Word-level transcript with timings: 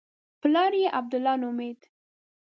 پلار 0.41 0.71
یې 0.81 0.87
عبدالله 0.99 1.35
نومېده. 1.43 1.87